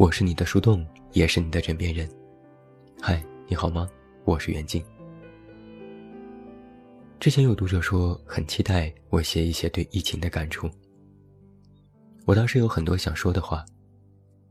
[0.00, 2.08] 我是你的树洞，也是你的枕边人。
[3.02, 3.86] 嗨，你好吗？
[4.24, 4.82] 我是袁静。
[7.18, 10.70] 之前有读者说很期待我写一些对疫情的感触，
[12.24, 13.62] 我倒是有很多想说的话，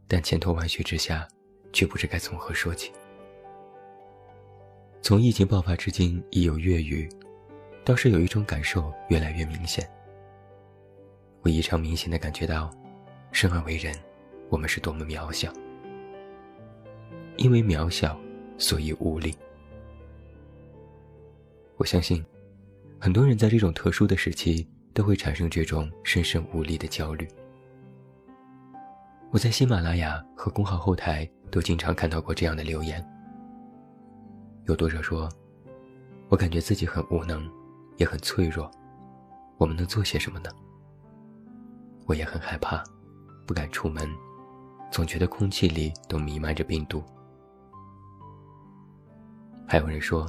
[0.08, 1.28] 但千头万绪之下，
[1.74, 2.92] 却不知该从何说起。
[5.02, 7.10] 从疫情爆发至今已有月余，
[7.84, 9.90] 倒是有一种感受越来越明显。
[11.42, 12.70] 我异常明显的感觉到，
[13.32, 13.96] 生而为人，
[14.50, 15.52] 我们是多么渺小。
[17.38, 18.20] 因为渺小，
[18.58, 19.34] 所以无力。
[21.78, 22.26] 我相信，
[23.00, 27.26] 很多人在这种特殊的时期都会产生这种深深无力的焦虑。
[29.32, 33.02] 我在喜马拉雅和公号后台都经常看到过这样的留言。
[34.66, 35.30] 有读者说
[36.28, 37.50] ：“我感觉自己很无能，
[37.98, 38.70] 也很脆弱，
[39.58, 40.50] 我们能做些什么呢？”
[42.06, 42.84] 我也很害怕，
[43.46, 44.10] 不敢出门，
[44.92, 47.04] 总觉得空气里都弥漫着病毒。
[49.68, 50.28] 还有人说，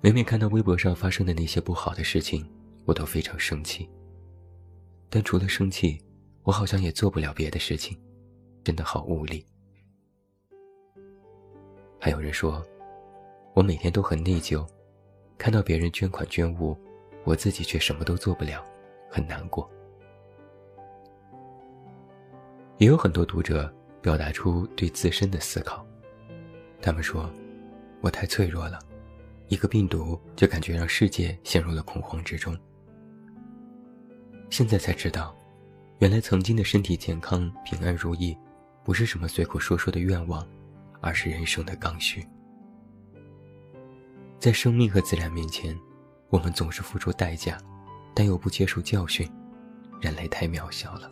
[0.00, 2.48] 每每看到微博上发生的那些不好的事情，
[2.84, 3.88] 我都非常生气。
[5.10, 6.00] 但除了生气，
[6.44, 7.98] 我好像也做不了别的事情，
[8.64, 9.44] 真的好无力。
[11.98, 12.64] 还有人说，
[13.54, 14.66] 我每天都很内疚，
[15.36, 16.76] 看到别人捐款捐物，
[17.24, 18.64] 我自己却什么都做不了，
[19.10, 19.68] 很难过。
[22.82, 25.86] 也有很多读者表达出对自身的思考，
[26.80, 27.32] 他们说
[28.02, 28.76] ：“我太脆弱了，
[29.46, 32.58] 一个病毒就感觉让世界陷入了恐慌之中。”
[34.50, 35.32] 现在才知道，
[36.00, 38.36] 原来曾经的身体健康、平安如意，
[38.82, 40.44] 不是什么随口说说的愿望，
[41.00, 42.26] 而是人生的刚需。
[44.40, 45.78] 在生命和自然面前，
[46.30, 47.56] 我们总是付出代价，
[48.12, 49.30] 但又不接受教训，
[50.00, 51.08] 人类太渺小了。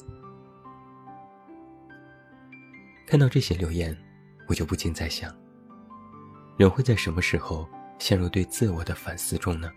[3.11, 3.97] 看到这些留言，
[4.47, 5.37] 我就不禁在想：
[6.57, 9.69] 人会在什么时候陷入对自我的反思中呢？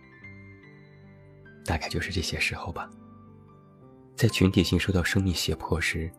[1.66, 2.88] 大概就是这些时候吧。
[4.16, 6.11] 在群体性受到生命胁迫时，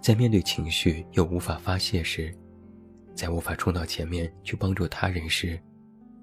[0.00, 2.34] 在面对情绪又无法发泄时，
[3.14, 5.60] 在无法冲到前面去帮助他人时，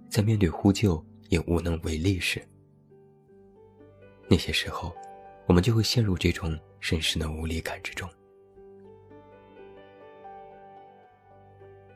[0.10, 2.42] 在面对呼救也无能为力时，
[4.28, 4.92] 那些时候，
[5.46, 8.10] 我们就会陷入这种深深的无力感之中。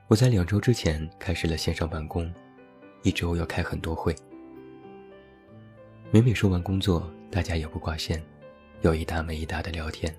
[0.09, 2.33] 我在两周之前开始了线上办公，
[3.03, 4.15] 一周要开很多会。
[6.09, 8.19] 每每说完工作，大家也不挂线，
[8.81, 10.11] 有一搭没一搭的聊天。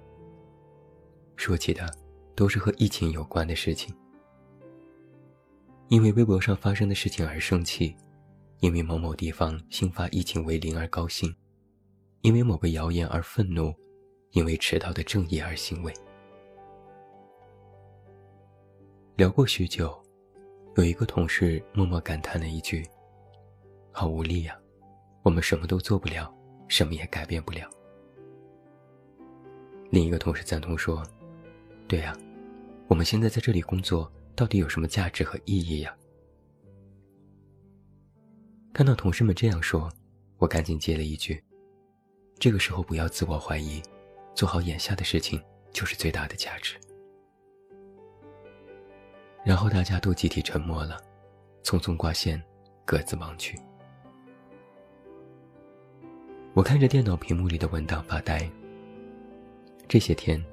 [1.35, 1.93] 说起的
[2.37, 3.93] 都是和疫情有关的事情，
[5.89, 7.97] 因为微博上发生的事情而生气，
[8.61, 11.35] 因为某某地方新发疫情为零而高兴，
[12.21, 13.75] 因为某个谣言而愤怒，
[14.35, 15.93] 因为迟到的正义而欣慰。
[19.21, 20.03] 聊过许久，
[20.77, 22.89] 有一个同事默默感叹了一句
[23.93, 24.59] ：“好无力呀，
[25.23, 26.35] 我们什么都做不了，
[26.69, 27.69] 什么也改变不了。”
[29.93, 31.07] 另一个同事赞同说
[31.87, 32.17] ：“对呀，
[32.89, 35.95] 我们现在在这里工作，到底有什么价值和意义呀？”
[38.73, 39.93] 看到同事们这样说，
[40.39, 41.45] 我赶紧接了一句
[42.41, 43.83] ：“这个时候不要自我怀疑，
[44.35, 45.39] 做好眼下的事情
[45.75, 46.75] 就是最大的价值。”
[49.43, 51.01] 然后大家都集体沉默了，
[51.63, 52.41] 匆匆挂线，
[52.85, 53.59] 各自忙去。
[56.53, 58.49] 我看着电脑屏幕里的文档发呆。
[59.89, 60.45] 这些天，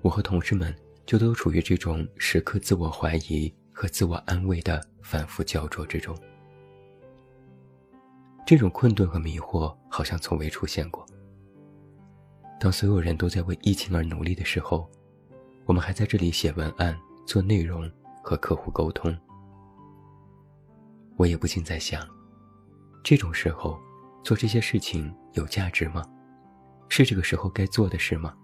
[0.00, 6.16] 我和同事们就都处于这种时刻自我怀疑和自我安慰的反复焦灼之中。
[8.46, 11.06] 这种困顿和迷惑好像从未出现过。
[12.58, 14.90] 当所有人都在为疫情而努力的时候，
[15.64, 17.90] 我们还在这里写文案、做内容。
[18.22, 19.14] 和客户沟通，
[21.16, 22.08] 我也不禁在想，
[23.02, 23.78] 这种时候
[24.22, 26.04] 做这些事情有价值吗？
[26.88, 28.36] 是这个时候该做的事吗？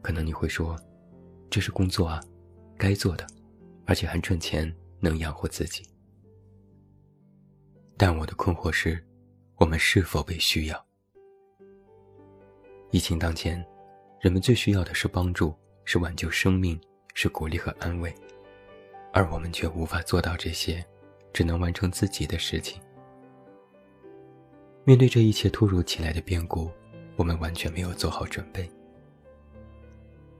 [0.00, 0.78] 可能你会说，
[1.50, 2.20] 这是工作啊，
[2.78, 3.26] 该做的，
[3.86, 5.82] 而且还赚钱，能养活自己。
[7.96, 9.02] 但我的困惑是，
[9.56, 10.86] 我们是否被需要？
[12.90, 13.64] 疫情当前，
[14.20, 15.54] 人们最需要的是帮助，
[15.84, 16.78] 是挽救生命。
[17.14, 18.12] 是鼓励和安慰，
[19.12, 20.84] 而我们却无法做到这些，
[21.32, 22.82] 只能完成自己的事情。
[24.84, 26.68] 面对这一切突如其来的变故，
[27.16, 28.68] 我们完全没有做好准备。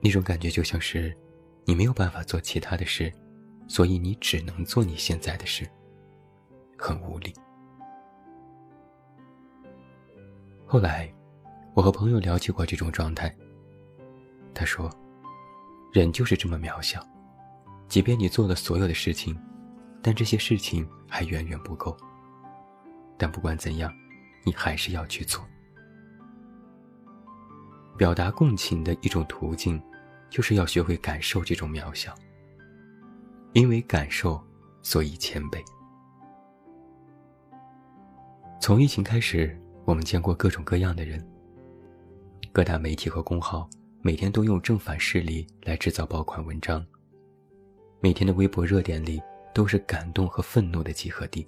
[0.01, 1.15] 那种感觉就像是，
[1.63, 3.11] 你没有办法做其他的事，
[3.67, 5.65] 所以你只能做你现在的事，
[6.77, 7.33] 很无力。
[10.65, 11.09] 后来，
[11.73, 13.33] 我和朋友聊起过这种状态，
[14.53, 14.91] 他说。
[15.95, 17.01] 人就是这么渺小，
[17.87, 19.33] 即便你做了所有的事情，
[20.01, 21.95] 但这些事情还远远不够。
[23.17, 23.89] 但不管怎样，
[24.43, 25.41] 你还是要去做。
[27.97, 29.81] 表达共情的一种途径，
[30.29, 32.13] 就是要学会感受这种渺小。
[33.53, 34.45] 因为感受，
[34.81, 35.63] 所以谦卑。
[38.59, 41.25] 从疫情开始，我们见过各种各样的人。
[42.51, 43.69] 各大媒体和公号
[44.05, 46.85] 每天都用正反势力来制造爆款文章。
[47.99, 49.19] 每天的微博热点里
[49.51, 51.43] 都是感动和愤怒的集合地。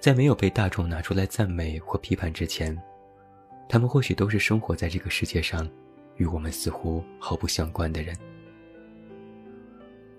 [0.00, 2.76] 在没有被大众拿出来赞美或批判之前，
[3.68, 5.70] 他们或许都是生活在这个世界上，
[6.16, 8.12] 与我们似乎毫不相关的人。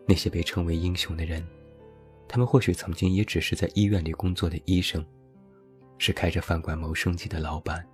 [0.08, 1.46] 那些被称为英雄的人，
[2.26, 5.06] 他们或许曾经也只是在医院里工作的医生，
[5.98, 7.86] 是开着饭馆谋生计的老板，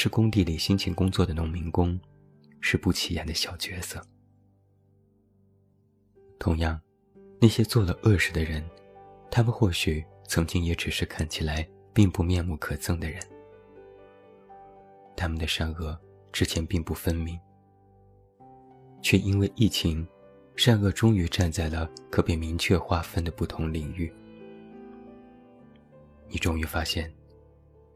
[0.00, 1.98] 是工地里辛勤工作的农民工，
[2.60, 4.00] 是不起眼的小角色。
[6.38, 6.80] 同样，
[7.40, 8.64] 那些做了恶事的人，
[9.28, 10.04] 他们或许。
[10.28, 13.18] 曾经也只是看起来并不面目可憎的人，
[15.16, 15.98] 他们的善恶
[16.30, 17.40] 之前并不分明，
[19.00, 20.06] 却因为疫情，
[20.54, 24.12] 善恶终于站在了可被明确划分的不同领域。
[26.28, 27.10] 你终于发现，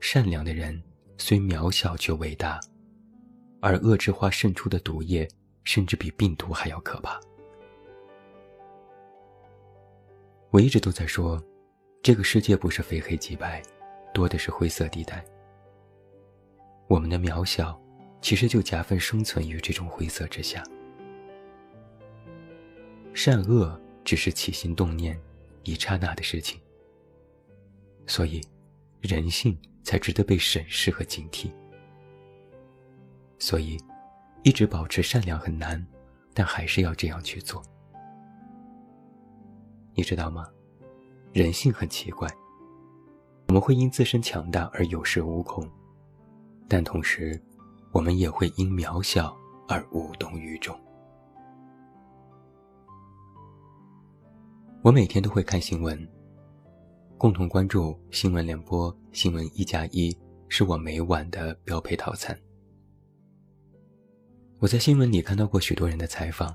[0.01, 0.83] 善良的人
[1.25, 2.59] 虽渺小却伟大，
[3.61, 5.27] 而恶之花渗出的毒液
[5.63, 7.21] 甚至比病毒还要可怕。
[10.51, 11.41] 我一直都在说。
[12.03, 13.63] 这个世界不是非黑即白，
[14.13, 15.25] 多的是灰色地带。
[16.89, 17.81] 我们的渺小，
[18.21, 20.65] 其实就夹缝生存于这种灰色之下。
[23.15, 25.17] 善恶只是起心动念，
[25.63, 26.61] 一刹那的事情。
[28.09, 28.41] 所以，
[29.01, 31.51] 人性才值得被审视和警惕。
[33.39, 33.77] 所以，
[34.43, 35.85] 一直保持善良很难，
[36.33, 37.63] 但还是要这样去做。
[39.95, 40.49] 你知道吗？
[41.33, 42.29] 人性很奇怪，
[43.49, 45.69] 我们会因自身强大而有恃无恐，
[46.69, 47.41] 但同时，
[47.91, 49.37] 我们也会因渺小
[49.69, 50.79] 而无动于衷。
[54.83, 56.09] 我每天都会看新闻，
[57.23, 60.13] 共同关注新闻联播、新闻一加一，
[60.49, 62.37] 是我每晚的标配套餐。
[64.59, 66.53] 我在新闻里看到过许多人的采访，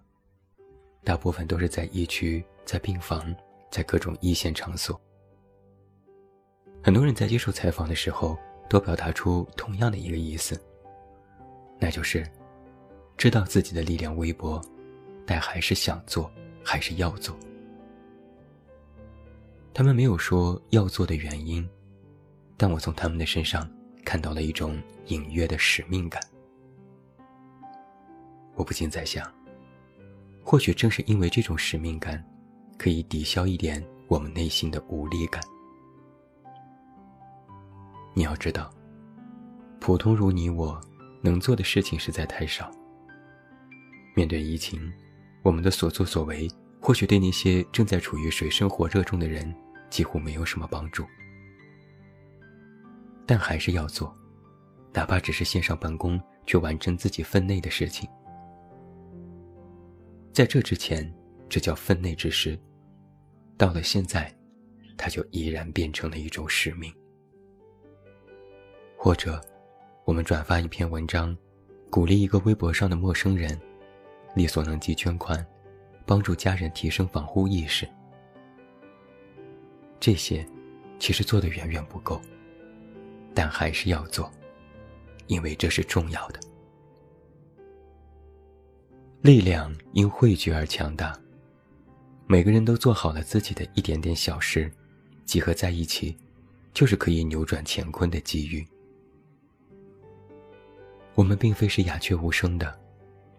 [1.05, 3.33] 大部分都是在疫区，在病房。
[3.71, 4.99] 在各种一线场所，
[6.83, 8.37] 很多人在接受采访的时候
[8.69, 10.61] 都表达出同样的一个意思，
[11.79, 12.29] 那就是
[13.15, 14.61] 知道自己的力量微薄，
[15.25, 16.29] 但还是想做，
[16.61, 17.37] 还是要做。
[19.77, 21.63] 他们没有说要做的原因，
[22.57, 23.69] 但我从他们的身上
[24.03, 26.19] 看到了一种隐约的使命感。
[28.55, 29.31] 我不禁在想，
[30.43, 32.25] 或许正是因为这种使命感。
[32.75, 35.43] 可以抵消一点我们内心的无力感。
[38.15, 38.73] 你要知道，
[39.79, 40.81] 普通如你我，
[41.21, 42.71] 能做的事情实在太少。
[44.15, 44.91] 面对疫情，
[45.43, 46.47] 我们的所作所为，
[46.81, 49.55] 或许对那些正在处于水深火热中的人，
[49.89, 51.05] 几乎没有什么帮助。
[53.25, 54.15] 但还是要做，
[54.93, 58.09] 哪怕只是线上办公，去完成自己分内的事情。
[60.31, 61.13] 在这之前，
[61.49, 62.57] 这叫分内之事。
[63.57, 64.33] 到了现在，
[64.95, 66.93] 它就已然变成了一种使命。
[68.95, 69.41] 或者，
[70.05, 71.35] 我们转发一篇文章，
[71.89, 73.59] 鼓励一个微博上的陌生人，
[74.35, 75.45] 力所能及捐款，
[76.05, 77.87] 帮助家人提升防护意识。
[79.99, 80.47] 这些，
[80.99, 82.21] 其实做的远远不够，
[83.33, 84.31] 但还是要做，
[85.27, 86.39] 因为这是重要的。
[89.21, 91.17] 力量因汇聚而强大。
[92.29, 94.69] 每个人都做好了自己的一点点小事，
[95.23, 96.15] 集合在一起，
[96.73, 98.67] 就是可以扭转乾坤的机遇。
[101.15, 102.77] 我们并非是鸦雀无声的，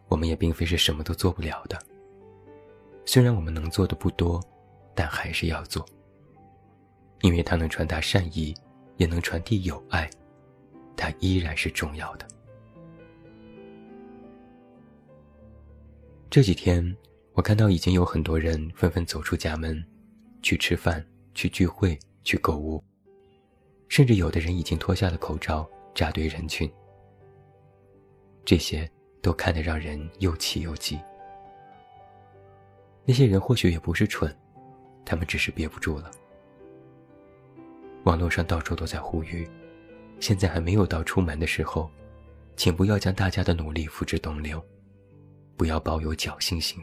[0.08, 1.78] 我们也并非是什么都做不了的。
[3.04, 4.42] 虽然我们能做的不多，
[4.94, 5.86] 但还是要做，
[7.20, 8.54] 因为它能传达善意，
[8.96, 10.08] 也能传递友爱，
[10.96, 12.26] 它依然是重要的。
[16.30, 16.96] 这几天。
[17.34, 19.80] 我看到已经有很多人纷纷走出家门，
[20.42, 22.82] 去吃饭、去聚会、去购物，
[23.86, 26.68] 甚至有的人已经脱下了口罩，扎堆人群。
[28.44, 28.90] 这些
[29.22, 30.98] 都看得让人又气又急。
[33.04, 34.36] 那些人或许也不是蠢，
[35.04, 36.10] 他们只是憋不住了。
[38.04, 39.48] 网络上到处都在呼吁，
[40.20, 41.90] 现在还没有到出门的时候，
[42.56, 44.62] 请不要将大家的努力付之东流。
[45.56, 46.80] 不要抱有侥幸心。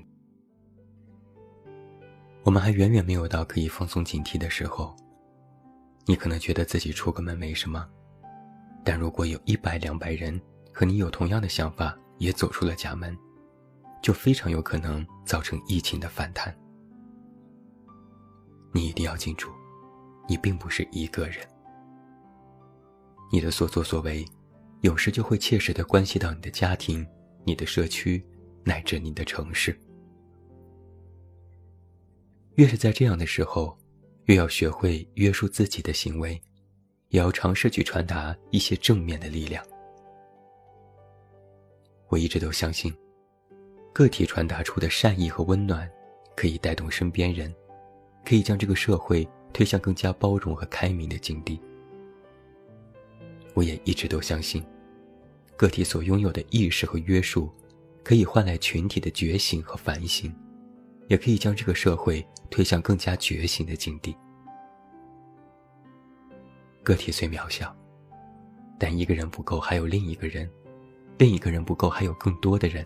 [2.44, 4.94] 我们还远远没有到可以放松警惕的时候。
[6.06, 7.88] 你可能觉得自己出个门没什么，
[8.84, 10.40] 但如果有一百两百人
[10.72, 13.18] 和你有同样的想法，也走出了家门，
[14.04, 16.56] 就非常有可能造成疫情的反弹。
[18.74, 19.50] 你一定要记住，
[20.28, 21.46] 你并不是一个人。
[23.32, 24.26] 你的所作所为，
[24.82, 27.06] 有时就会切实的关系到你的家庭、
[27.44, 28.26] 你的社区，
[28.64, 29.78] 乃至你的城市。
[32.56, 33.78] 越是在这样的时候。
[34.28, 36.42] 越要学会约束自己的行为，
[37.10, 39.64] 也要尝试去传达一些正面的力量。
[42.08, 42.92] 我一直都相信，
[43.94, 45.88] 个体传达出的善意和温暖，
[46.36, 47.54] 可以带动身边人，
[48.26, 49.24] 可以将这个社会
[49.56, 51.58] 推向更加包容和开明的境地。
[53.54, 54.62] 我也一直都相信，
[55.56, 57.50] 个体所拥有的意识和约束，
[58.04, 60.30] 可以换来群体的觉醒和反省。
[61.08, 64.14] 也可以将这个社会推向更加觉醒的境地。
[66.84, 67.74] 个体虽渺小，
[68.78, 70.46] 但一个人不够，还有另一个人；
[71.18, 72.86] 另一个人不够，还有更多的人。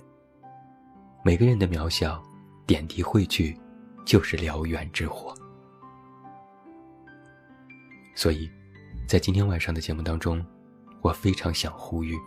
[1.24, 2.22] 每个人的渺小，
[2.68, 3.58] 点滴汇聚，
[4.06, 5.34] 就是燎原之火。
[8.20, 8.52] 所以，
[9.08, 10.46] 在今天晚上的节目当中，
[11.00, 12.18] 我非常想呼吁：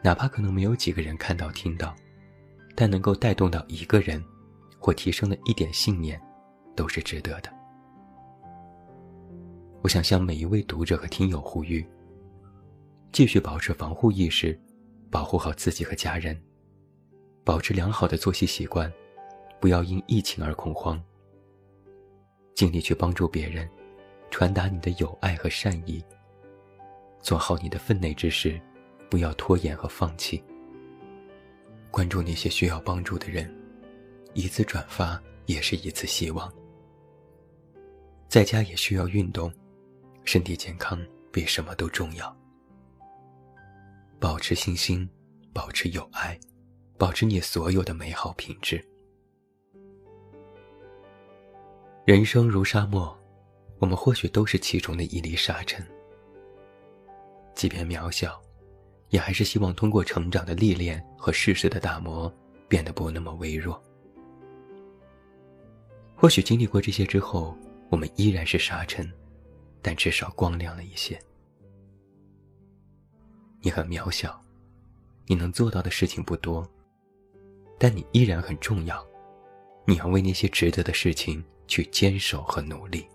[0.00, 1.92] 哪怕可能没有几个人看到、听到。
[2.76, 4.22] 但能够带动到一个人，
[4.78, 6.22] 或提升了一点信念，
[6.76, 7.52] 都是值得的。
[9.82, 11.84] 我想向每一位读者和听友呼吁：
[13.10, 14.56] 继续保持防护意识，
[15.10, 16.40] 保护好自己和家人，
[17.42, 18.88] 保持良好的作息习惯，
[19.60, 21.02] 不要因疫情而恐慌。
[22.54, 23.68] 尽力去帮助别人，
[24.30, 26.04] 传达你的友爱和善意，
[27.20, 28.60] 做好你的分内之事，
[29.10, 30.42] 不要拖延和放弃。
[31.90, 33.52] 关注那些需要帮助的人，
[34.34, 36.52] 一次转发也是一次希望。
[38.28, 39.52] 在家也需要运动，
[40.24, 41.00] 身体健康
[41.32, 42.36] 比什么都重要。
[44.20, 45.08] 保持信心，
[45.52, 46.38] 保持友爱，
[46.98, 48.84] 保持你所有的美好品质。
[52.04, 53.17] 人生如沙漠，
[53.78, 55.86] 我们或许都是其中的一粒沙尘，
[57.54, 58.40] 即便渺小。
[59.10, 62.30] 也还是希望通过成长的历练和世事的打磨，
[62.68, 63.82] 变得不那么微弱。
[66.14, 67.56] 或许经历过这些之后，
[67.88, 69.10] 我们依然是沙尘，
[69.80, 71.18] 但至少光亮了一些。
[73.62, 74.38] 你很渺小，
[75.24, 76.70] 你能做到的事情不多，
[77.78, 79.02] 但你依然很重要。
[79.86, 83.06] 你要为那些值得的事情去坚守和努力。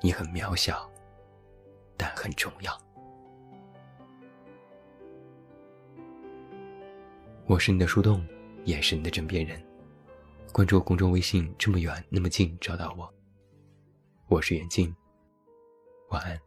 [0.00, 0.90] 你很渺小，
[1.96, 2.76] 但很重要。
[7.46, 8.24] 我是你的树洞，
[8.64, 9.60] 也是你的枕边人。
[10.52, 13.12] 关注公众微信，这么远那么近，找到我。
[14.28, 14.94] 我是袁静，
[16.10, 16.40] 晚安。